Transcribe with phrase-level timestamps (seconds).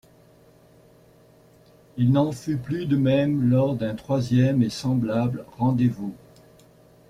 [1.95, 6.15] »Il n'en fut plus de même lors d'un troisième et semblable rendez-vous.